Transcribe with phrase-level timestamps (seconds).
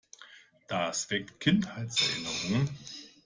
[0.67, 2.67] Das weckt Kinderheitserinnerungen.